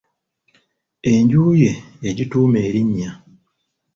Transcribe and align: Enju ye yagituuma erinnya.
Enju 1.11 1.43
ye 1.61 1.71
yagituuma 2.05 2.57
erinnya. 2.67 3.11